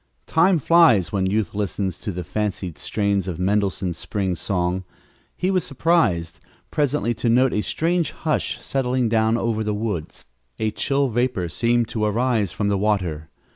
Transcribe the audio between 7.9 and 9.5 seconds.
hush settling down